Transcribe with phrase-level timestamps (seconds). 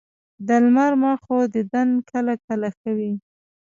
[0.47, 3.13] د لمر مخو دیدن کله کله ښه وي